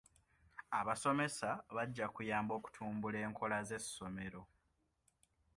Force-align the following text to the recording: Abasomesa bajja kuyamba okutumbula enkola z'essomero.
Abasomesa 0.79 1.49
bajja 1.75 2.05
kuyamba 2.15 2.51
okutumbula 2.59 3.17
enkola 3.27 3.57
z'essomero. 3.67 4.41